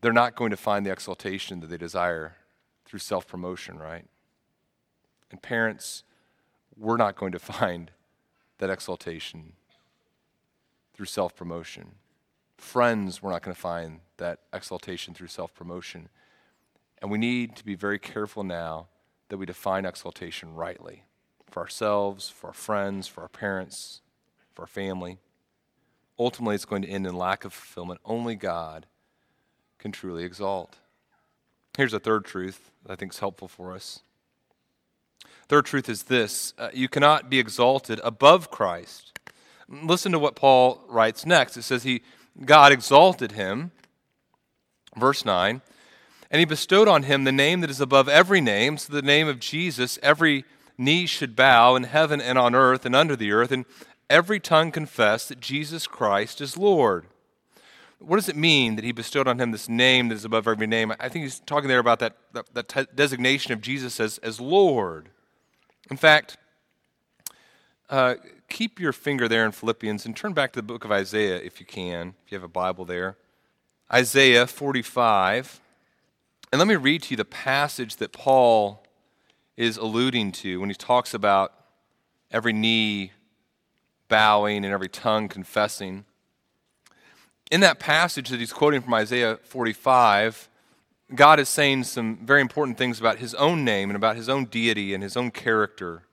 [0.02, 2.36] They're not going to find the exaltation that they desire
[2.86, 4.06] through self promotion, right?
[5.32, 6.04] And parents,
[6.78, 7.92] we're not going to find
[8.60, 9.54] that exaltation
[10.94, 11.96] through self promotion.
[12.58, 16.10] Friends, we're not going to find that exaltation through self promotion.
[17.02, 18.88] And we need to be very careful now
[19.30, 21.04] that we define exaltation rightly
[21.50, 24.02] for ourselves, for our friends, for our parents,
[24.54, 25.20] for our family.
[26.20, 28.02] Ultimately, it's going to end in lack of fulfillment.
[28.06, 28.86] Only God
[29.78, 30.76] can truly exalt.
[31.78, 34.02] Here's a third truth that I think is helpful for us
[35.50, 39.20] Third truth is this uh, you cannot be exalted above Christ.
[39.68, 41.58] Listen to what Paul writes next.
[41.58, 42.02] It says, he,
[42.46, 43.72] God exalted him,
[44.96, 45.62] verse 9,
[46.32, 49.28] and he bestowed on him the name that is above every name, so the name
[49.28, 50.46] of Jesus, every
[50.78, 53.66] knee should bow in heaven and on earth and under the earth, and
[54.10, 57.06] every tongue confess that Jesus Christ is Lord.
[58.00, 60.68] What does it mean that he bestowed on him this name that is above every
[60.68, 60.94] name?
[61.00, 64.40] I think he's talking there about that, that, that t- designation of Jesus as, as
[64.40, 65.10] Lord.
[65.92, 66.38] In fact,
[67.90, 68.16] uh,
[68.48, 71.60] keep your finger there in Philippians and turn back to the book of Isaiah if
[71.60, 73.18] you can, if you have a Bible there.
[73.92, 75.60] Isaiah 45.
[76.52, 78.84] And let me read to you the passage that Paul
[79.58, 81.54] is alluding to when he talks about
[82.32, 83.12] every knee
[84.10, 86.04] bowing and every tongue confessing.
[87.50, 90.50] In that passage that he's quoting from Isaiah 45,
[91.16, 94.46] God is saying some very important things about his own name and about his own
[94.46, 96.04] deity and his own character.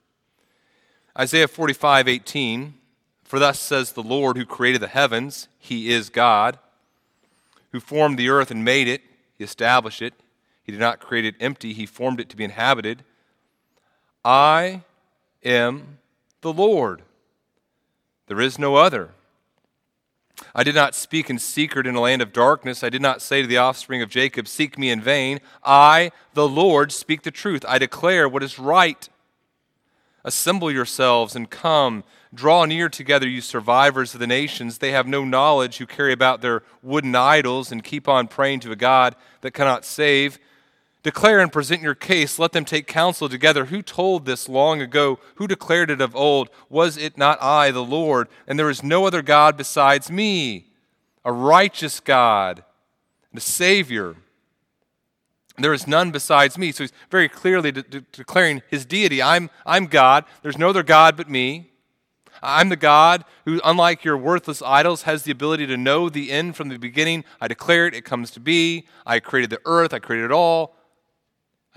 [1.18, 2.74] Isaiah 45, 18,
[3.24, 6.59] For thus says the Lord who created the heavens, He is God,
[7.72, 9.02] who formed the earth and made it,
[9.37, 10.14] He established it.
[10.62, 13.04] He did not create it empty, He formed it to be inhabited.
[14.24, 14.82] I
[15.44, 15.98] am
[16.40, 17.02] the Lord.
[18.26, 19.10] There is no other.
[20.54, 22.84] I did not speak in secret in a land of darkness.
[22.84, 25.40] I did not say to the offspring of Jacob, Seek me in vain.
[25.64, 27.64] I, the Lord, speak the truth.
[27.66, 29.08] I declare what is right.
[30.24, 32.04] Assemble yourselves and come.
[32.34, 34.78] Draw near together, you survivors of the nations.
[34.78, 38.72] They have no knowledge who carry about their wooden idols and keep on praying to
[38.72, 40.38] a God that cannot save.
[41.06, 42.36] Declare and present your case.
[42.36, 43.66] Let them take counsel together.
[43.66, 45.20] Who told this long ago?
[45.36, 46.50] Who declared it of old?
[46.68, 48.26] Was it not I, the Lord?
[48.48, 50.66] And there is no other God besides me,
[51.24, 52.64] a righteous God
[53.30, 54.16] and a Savior.
[55.56, 56.72] There is none besides me.
[56.72, 59.22] So he's very clearly de- de- declaring his deity.
[59.22, 60.24] I'm, I'm God.
[60.42, 61.70] There's no other God but me.
[62.42, 66.56] I'm the God who, unlike your worthless idols, has the ability to know the end
[66.56, 67.24] from the beginning.
[67.40, 68.88] I declare it, it comes to be.
[69.06, 70.75] I created the earth, I created it all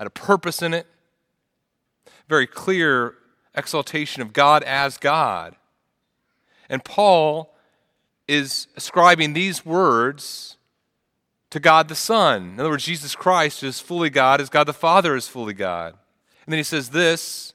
[0.00, 0.86] had a purpose in it.
[2.26, 3.16] Very clear
[3.54, 5.56] exaltation of God as God.
[6.70, 7.54] And Paul
[8.26, 10.56] is ascribing these words
[11.50, 12.52] to God the Son.
[12.54, 15.92] In other words, Jesus Christ is fully God as God the Father is fully God.
[16.46, 17.52] And then he says this,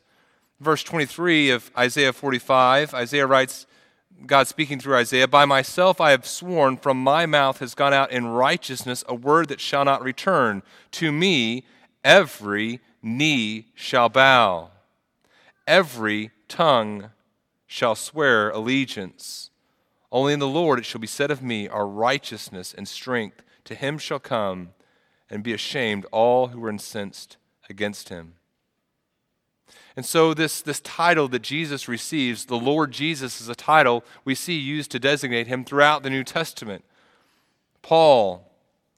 [0.59, 2.93] verse 23 of Isaiah 45.
[2.93, 3.65] Isaiah writes,
[4.27, 8.11] God speaking through Isaiah, By myself I have sworn, from my mouth has gone out
[8.11, 10.61] in righteousness a word that shall not return.
[10.91, 11.65] To me
[12.05, 14.69] every knee shall bow,
[15.67, 17.09] every tongue
[17.65, 19.49] shall swear allegiance.
[20.11, 23.41] Only in the Lord it shall be said of me, Our righteousness and strength.
[23.65, 24.69] To him shall come
[25.29, 27.37] and be ashamed all who were incensed
[27.67, 28.35] against him.
[29.95, 34.35] And so, this, this title that Jesus receives, the Lord Jesus, is a title we
[34.35, 36.85] see used to designate him throughout the New Testament.
[37.81, 38.51] Paul,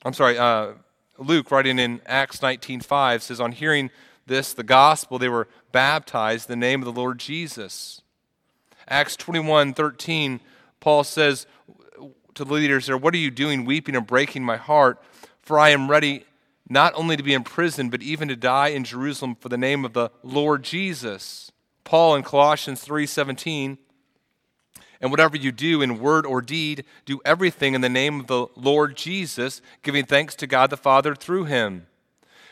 [0.04, 0.74] I'm sorry, uh,
[1.17, 3.89] Luke, writing in Acts 19.5, says, On hearing
[4.25, 8.01] this, the gospel, they were baptized in the name of the Lord Jesus.
[8.88, 10.39] Acts 21.13,
[10.80, 11.45] Paul says
[12.36, 15.01] to the leaders there, What are you doing, weeping and breaking my heart?
[15.41, 16.25] For I am ready
[16.69, 19.93] not only to be imprisoned, but even to die in Jerusalem for the name of
[19.93, 21.51] the Lord Jesus.
[21.84, 23.77] Paul in Colossians 3:17,
[25.01, 28.47] and whatever you do in word or deed, do everything in the name of the
[28.55, 31.88] Lord Jesus, giving thanks to God the Father through him.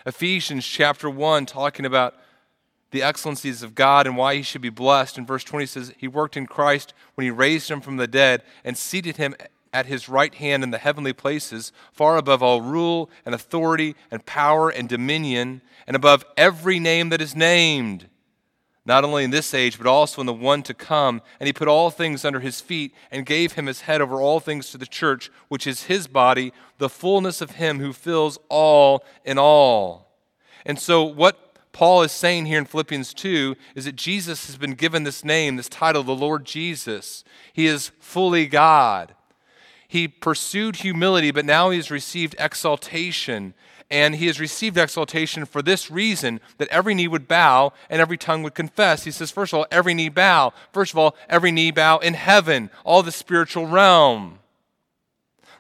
[0.06, 2.16] Ephesians chapter 1 talking about
[2.92, 5.18] the excellencies of God and why he should be blessed.
[5.18, 8.44] In verse 20 says, He worked in Christ when he raised him from the dead
[8.64, 9.36] and seated him
[9.74, 14.26] at his right hand in the heavenly places, far above all rule and authority and
[14.26, 18.08] power and dominion, and above every name that is named,
[18.86, 21.22] not only in this age, but also in the one to come.
[21.40, 24.40] And he put all things under his feet and gave him his head over all
[24.40, 29.04] things to the church, which is his body, the fullness of him who fills all
[29.24, 30.20] in all.
[30.66, 34.76] And so, what Paul is saying here in Philippians 2 is that Jesus has been
[34.76, 37.24] given this name, this title, the Lord Jesus.
[37.52, 39.14] He is fully God.
[39.88, 43.54] He pursued humility, but now he has received exaltation.
[43.92, 48.18] And he has received exaltation for this reason that every knee would bow and every
[48.18, 49.04] tongue would confess.
[49.04, 50.54] He says, first of all, every knee bow.
[50.74, 54.40] First of all, every knee bow in heaven, all the spiritual realm.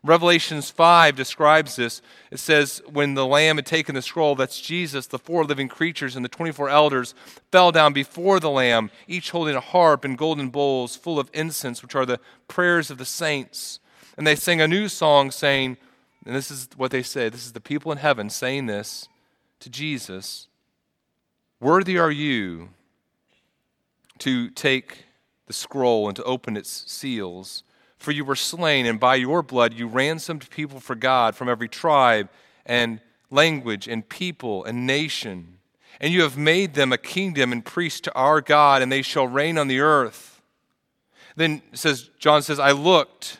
[0.06, 2.00] Revelations 5 describes this.
[2.30, 6.16] It says, When the Lamb had taken the scroll, that's Jesus, the four living creatures
[6.16, 7.16] and the 24 elders
[7.52, 11.82] fell down before the Lamb, each holding a harp and golden bowls full of incense,
[11.82, 13.80] which are the prayers of the saints.
[14.16, 15.78] And they sing a new song saying,
[16.26, 19.08] and this is what they say this is the people in heaven saying this
[19.60, 20.48] to Jesus
[21.60, 22.70] Worthy are you
[24.20, 25.06] to take
[25.48, 27.64] the scroll and to open its seals.
[27.98, 31.70] For you were slain, and by your blood you ransomed people for God from every
[31.70, 32.30] tribe
[32.66, 33.00] and
[33.32, 35.60] language and people and nation.
[36.00, 39.28] And you have made them a kingdom and priests to our God, and they shall
[39.28, 40.42] reign on the earth.
[41.36, 43.40] Then says John says, I looked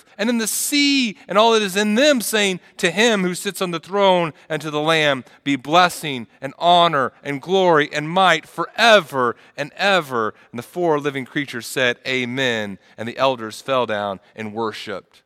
[0.21, 3.59] and in the sea and all that is in them, saying, To him who sits
[3.59, 8.47] on the throne and to the Lamb be blessing and honor and glory and might
[8.47, 10.35] forever and ever.
[10.51, 12.77] And the four living creatures said, Amen.
[12.99, 15.23] And the elders fell down and worshiped.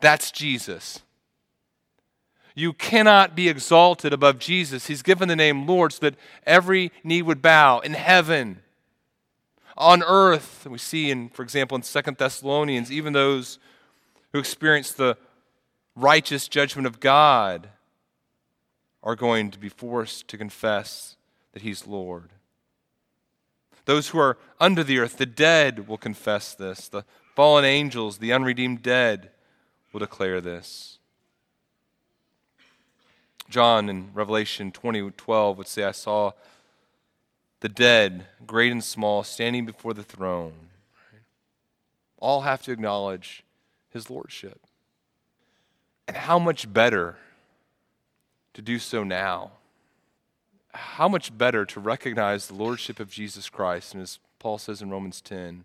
[0.00, 1.02] That's Jesus.
[2.56, 4.88] You cannot be exalted above Jesus.
[4.88, 8.62] He's given the name Lord so that every knee would bow in heaven
[9.76, 10.66] on earth.
[10.68, 13.58] We see in, for example, in Second Thessalonians, even those
[14.32, 15.16] who experience the
[15.94, 17.68] righteous judgment of God
[19.02, 21.16] are going to be forced to confess
[21.52, 22.30] that He's Lord.
[23.84, 26.88] Those who are under the earth, the dead, will confess this.
[26.88, 29.30] The fallen angels, the unredeemed dead,
[29.92, 30.98] will declare this.
[33.48, 36.32] John in Revelation 20 12 would say, I saw
[37.60, 40.52] the dead, great and small, standing before the throne,
[42.18, 43.44] all have to acknowledge
[43.90, 44.60] his lordship.
[46.08, 47.16] And how much better
[48.54, 49.52] to do so now?
[50.72, 54.90] How much better to recognize the lordship of Jesus Christ, and as Paul says in
[54.90, 55.64] Romans 10,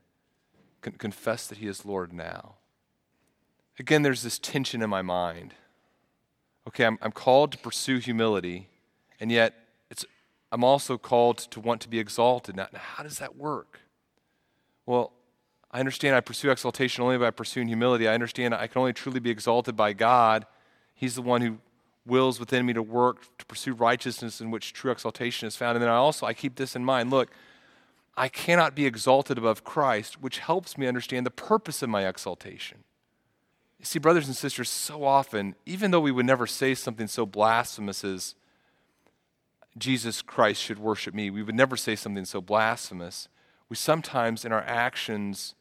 [0.82, 2.56] con- confess that he is Lord now.
[3.78, 5.54] Again, there's this tension in my mind.
[6.68, 8.68] Okay, I'm, I'm called to pursue humility,
[9.20, 9.54] and yet
[10.52, 12.56] I'm also called to want to be exalted.
[12.56, 13.80] Now, how does that work?
[14.86, 15.14] Well,
[15.72, 18.08] I understand I pursue exaltation only by pursuing humility.
[18.08, 20.46] I understand I can only truly be exalted by God.
[20.94, 21.60] He's the one who
[22.06, 25.78] wills within me to work to pursue righteousness in which true exaltation is found.
[25.78, 27.10] And then I also I keep this in mind.
[27.10, 27.30] Look,
[28.18, 32.80] I cannot be exalted above Christ, which helps me understand the purpose of my exaltation.
[33.82, 38.04] see, brothers and sisters, so often, even though we would never say something so blasphemous
[38.04, 38.36] as
[39.78, 43.28] Jesus Christ should worship me, we would never say something so blasphemous.
[43.70, 45.56] We sometimes, in our actions,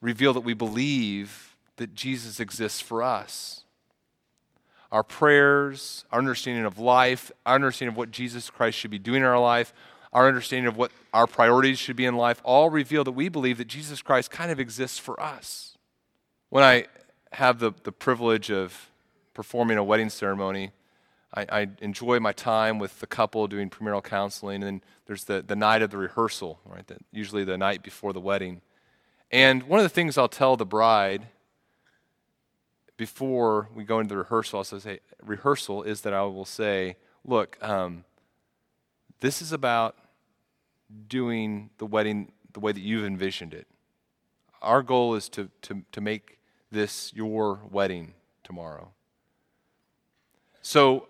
[0.00, 3.64] reveal that we believe that Jesus exists for us.
[4.90, 9.20] Our prayers, our understanding of life, our understanding of what Jesus Christ should be doing
[9.20, 9.74] in our life,
[10.12, 13.58] our understanding of what our priorities should be in life, all reveal that we believe
[13.58, 15.76] that Jesus Christ kind of exists for us.
[16.48, 16.86] When I
[17.32, 18.90] have the, the privilege of
[19.34, 20.70] performing a wedding ceremony,
[21.34, 25.42] I, I, enjoy my time with the couple doing premarital counseling, and then there's the,
[25.46, 26.84] the night of the rehearsal, right?
[27.12, 28.62] Usually the night before the wedding.
[29.30, 31.26] And one of the things I'll tell the bride
[32.96, 37.58] before we go into the rehearsal, I'll say, rehearsal is that I will say, look,
[37.60, 38.04] um,
[39.20, 39.96] this is about
[41.08, 43.66] doing the wedding the way that you've envisioned it.
[44.62, 46.38] Our goal is to, to, to make
[46.70, 48.92] this your wedding tomorrow.
[50.62, 51.08] So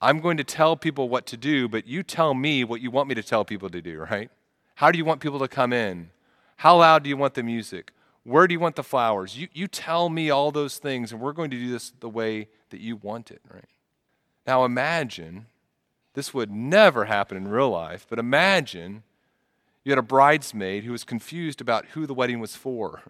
[0.00, 3.08] I'm going to tell people what to do, but you tell me what you want
[3.08, 4.30] me to tell people to do, right?
[4.76, 6.10] How do you want people to come in?
[6.56, 7.92] How loud do you want the music?
[8.24, 9.38] Where do you want the flowers?
[9.38, 12.48] You, you tell me all those things, and we're going to do this the way
[12.70, 13.68] that you want it, right?
[14.46, 15.46] Now imagine,
[16.14, 19.02] this would never happen in real life, but imagine
[19.84, 23.02] you had a bridesmaid who was confused about who the wedding was for.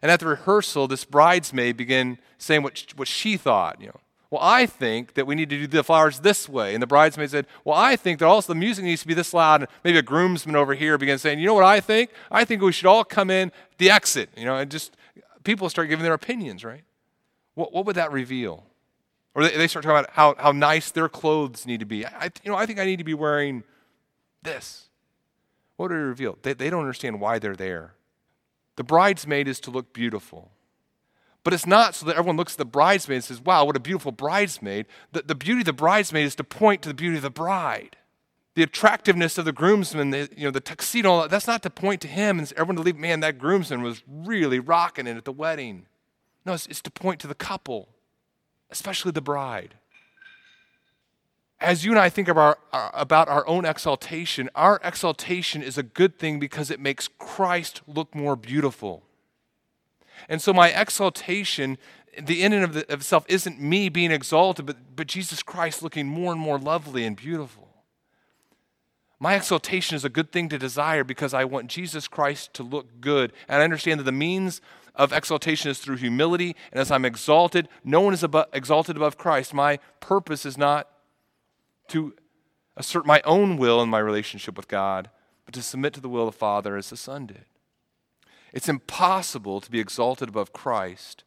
[0.00, 3.80] And at the rehearsal, this bridesmaid began saying what, what she thought.
[3.80, 4.00] You know,
[4.30, 6.74] well, I think that we need to do the flowers this way.
[6.74, 9.32] And the bridesmaid said, Well, I think that also the music needs to be this
[9.32, 9.62] loud.
[9.62, 12.10] And maybe a groomsman over here began saying, You know what I think?
[12.30, 14.28] I think we should all come in the exit.
[14.36, 14.94] You know, and just
[15.44, 16.84] people start giving their opinions, right?
[17.54, 18.64] What, what would that reveal?
[19.34, 22.04] Or they, they start talking about how, how nice their clothes need to be.
[22.04, 23.62] I, you know, I think I need to be wearing
[24.42, 24.88] this.
[25.76, 26.38] What do they reveal?
[26.42, 27.94] They, they don't understand why they're there.
[28.76, 30.50] The bridesmaid is to look beautiful.
[31.48, 33.80] But it's not so that everyone looks at the bridesmaid and says, wow, what a
[33.80, 34.84] beautiful bridesmaid.
[35.12, 37.96] The, the beauty of the bridesmaid is to point to the beauty of the bride.
[38.54, 42.06] The attractiveness of the groomsman, the, you know, the tuxedo, that's not to point to
[42.06, 45.86] him and everyone to leave, man, that groomsman was really rocking it at the wedding.
[46.44, 47.88] No, it's, it's to point to the couple,
[48.70, 49.76] especially the bride
[51.60, 55.76] as you and I think of our, our, about our own exaltation, our exaltation is
[55.76, 59.07] a good thing because it makes Christ look more beautiful.
[60.28, 61.78] And so my exaltation,
[62.20, 65.82] the in and of, the, of itself, isn't me being exalted, but, but Jesus Christ
[65.82, 67.68] looking more and more lovely and beautiful.
[69.20, 73.00] My exaltation is a good thing to desire because I want Jesus Christ to look
[73.00, 73.32] good.
[73.48, 74.60] And I understand that the means
[74.94, 76.54] of exaltation is through humility.
[76.72, 79.52] And as I'm exalted, no one is above, exalted above Christ.
[79.52, 80.88] My purpose is not
[81.88, 82.14] to
[82.76, 85.10] assert my own will in my relationship with God,
[85.44, 87.44] but to submit to the will of the Father as the Son did.
[88.52, 91.24] It's impossible to be exalted above Christ.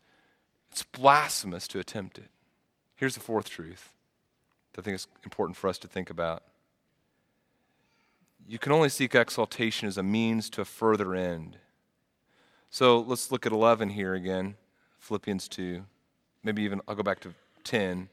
[0.72, 2.30] It's blasphemous to attempt it.
[2.95, 3.91] Here's the fourth truth
[4.74, 6.43] that I think is important for us to think about.
[8.47, 11.57] You can only seek exaltation as a means to a further end.
[12.69, 14.55] So let's look at 11 here again,
[14.99, 15.84] Philippians 2.
[16.43, 18.09] Maybe even I'll go back to 10.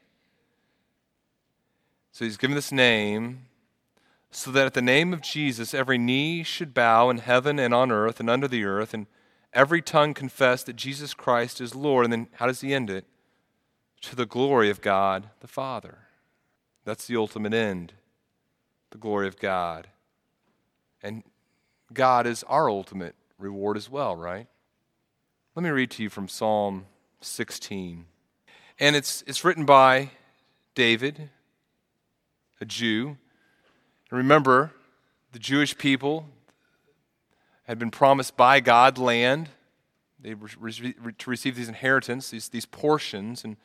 [2.11, 3.45] So he's given this name
[4.31, 7.91] so that at the name of Jesus every knee should bow in heaven and on
[7.91, 9.07] earth and under the earth, and
[9.53, 12.05] every tongue confess that Jesus Christ is Lord.
[12.05, 13.05] And then how does he end it?
[14.01, 15.99] To the glory of God the Father.
[16.85, 17.93] That's the ultimate end,
[18.91, 19.87] the glory of God.
[21.03, 21.23] And
[21.93, 24.47] God is our ultimate reward as well, right?
[25.55, 26.85] Let me read to you from Psalm
[27.21, 28.05] 16.
[28.79, 30.11] And it's, it's written by
[30.73, 31.29] David,
[32.61, 33.17] a Jew.
[34.11, 34.71] Remember,
[35.31, 36.25] the Jewish people
[37.63, 39.49] had been promised by God land.
[40.19, 43.55] They were to receive these inheritance, these, these portions, and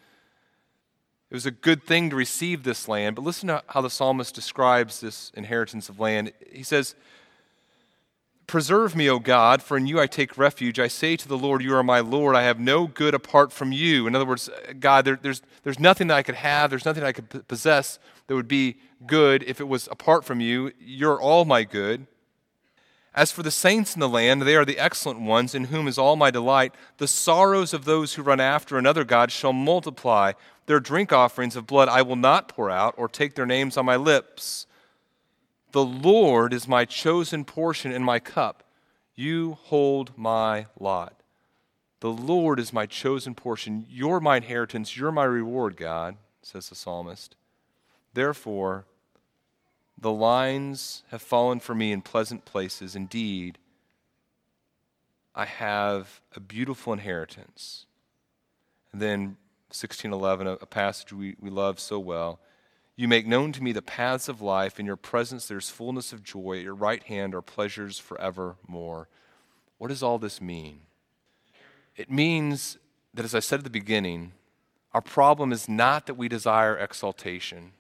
[1.31, 3.17] it was a good thing to receive this land.
[3.17, 6.33] But listen to how the psalmist describes this inheritance of land.
[6.53, 6.95] He says,
[8.47, 10.79] Preserve me, O God, for in you I take refuge.
[10.79, 12.37] I say to the Lord, You are my Lord.
[12.37, 14.07] I have no good apart from you.
[14.07, 17.13] In other words, God, there, there's, there's nothing that I could have, there's nothing I
[17.13, 18.77] could possess that would be
[19.07, 20.73] good if it was apart from you.
[20.79, 22.07] You're all my good.
[23.15, 25.99] As for the saints in the land, they are the excellent ones, in whom is
[25.99, 26.75] all my delight.
[26.99, 30.33] The sorrows of those who run after another God shall multiply.
[30.67, 33.87] Their drink offerings of blood I will not pour out, or take their names on
[33.87, 34.67] my lips.
[35.75, 38.63] The Lord is my chosen portion and my cup.
[39.17, 41.21] You hold my lot.
[41.99, 43.85] The Lord is my chosen portion.
[43.91, 44.97] You're my inheritance.
[44.97, 47.35] You're my reward, God, says the psalmist.
[48.13, 48.85] Therefore,
[49.99, 52.95] the lines have fallen for me in pleasant places.
[52.95, 53.59] Indeed,
[55.35, 57.87] I have a beautiful inheritance.
[58.93, 59.21] And then
[59.71, 62.39] 1611, a, a passage we, we love so well.
[62.97, 64.79] You make known to me the paths of life.
[64.79, 66.59] In your presence there's fullness of joy.
[66.59, 69.09] At your right hand are pleasures forevermore.
[69.79, 70.81] What does all this mean?
[71.97, 72.79] It means
[73.13, 74.33] that, as I said at the beginning,
[74.93, 77.73] our problem is not that we desire exaltation.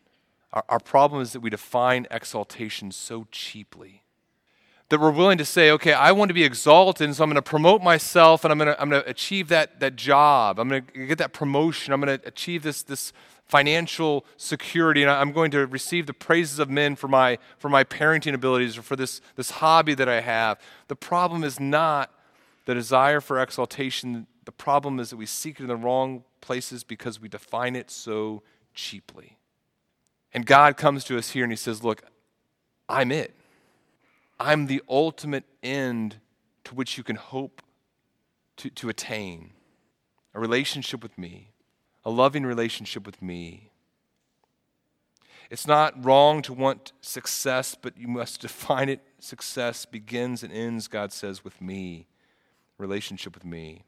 [0.52, 4.04] Our, our problem is that we define exaltation so cheaply
[4.90, 7.36] that we're willing to say, okay, I want to be exalted, and so I'm going
[7.36, 10.58] to promote myself and I'm going to, I'm going to achieve that, that job.
[10.58, 11.92] I'm going to get that promotion.
[11.92, 13.12] I'm going to achieve this, this
[13.46, 17.84] financial security, and I'm going to receive the praises of men for my, for my
[17.84, 20.58] parenting abilities or for this, this hobby that I have.
[20.88, 22.10] The problem is not
[22.64, 24.26] the desire for exaltation.
[24.44, 27.90] The problem is that we seek it in the wrong places because we define it
[27.90, 28.42] so
[28.74, 29.38] cheaply.
[30.32, 32.02] And God comes to us here and He says, Look,
[32.88, 33.34] I'm it.
[34.40, 36.16] I'm the ultimate end
[36.64, 37.62] to which you can hope
[38.56, 39.50] to, to attain
[40.34, 41.52] a relationship with me,
[42.04, 43.70] a loving relationship with me.
[45.50, 49.00] It's not wrong to want success, but you must define it.
[49.18, 52.06] Success begins and ends, God says, with me,
[52.78, 53.84] relationship with me.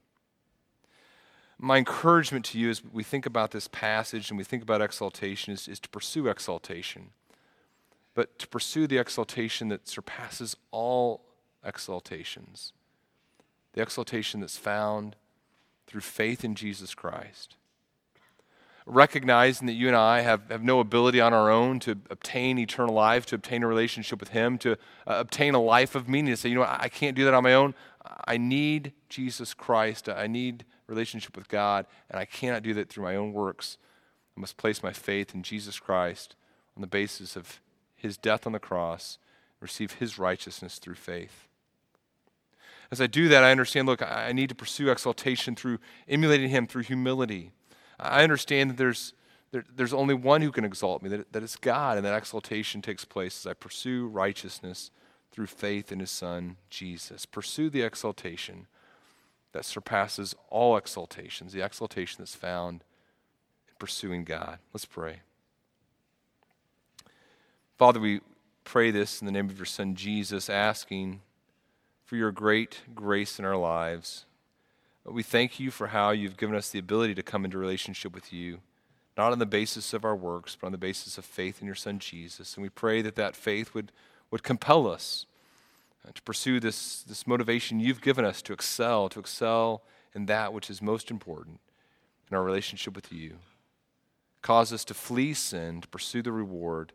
[1.59, 5.55] My encouragement to you as we think about this passage and we think about exaltation
[5.55, 7.11] is, is to pursue exaltation
[8.17, 11.21] but to pursue the exaltation that surpasses all
[11.63, 12.73] exaltations,
[13.75, 15.15] the exaltation that's found
[15.87, 17.57] through faith in Jesus Christ.
[18.89, 22.95] Recognizing that you and I have, have no ability on our own to obtain eternal
[22.95, 24.77] life, to obtain a relationship with Him, to uh,
[25.07, 27.43] obtain a life of meaning, to say, you know, I, I can't do that on
[27.43, 27.75] my own.
[28.27, 30.09] I need Jesus Christ.
[30.09, 33.77] I need relationship with God, and I cannot do that through my own works.
[34.37, 36.37] I must place my faith in Jesus Christ
[36.77, 37.61] on the basis of
[37.95, 39.19] his death on the cross,
[39.61, 41.47] receive his righteousness through faith.
[42.91, 46.67] As I do that, I understand look, I need to pursue exaltation through emulating him
[46.67, 47.51] through humility.
[47.99, 49.13] I understand that there's,
[49.53, 52.83] there, there's only one who can exalt me, that, that it's God, and that exaltation
[52.83, 54.91] takes place as I pursue righteousness
[55.31, 57.27] through faith in his Son, Jesus.
[57.27, 58.67] Pursue the exaltation
[59.53, 62.85] that surpasses all exaltations, the exaltation that's found
[63.69, 64.59] in pursuing God.
[64.73, 65.21] Let's pray.
[67.79, 68.21] Father, we
[68.65, 71.21] pray this in the name of your Son Jesus, asking
[72.05, 74.25] for your great grace in our lives.
[75.09, 78.33] We thank you for how you've given us the ability to come into relationship with
[78.33, 78.59] you,
[79.17, 81.77] not on the basis of our works, but on the basis of faith in your
[81.77, 82.55] Son Jesus.
[82.55, 83.93] And we pray that that faith would,
[84.31, 85.27] would compel us
[86.05, 89.83] uh, to pursue this, this motivation you've given us to excel, to excel
[90.13, 91.61] in that which is most important
[92.29, 93.37] in our relationship with you.
[94.43, 96.93] Cause us to flee sin, to pursue the reward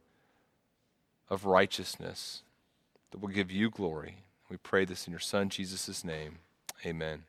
[1.30, 2.44] of righteousness
[3.12, 4.18] that will give you glory.
[4.50, 6.40] We pray this in your Son, Jesus' name.
[6.86, 7.24] Amen.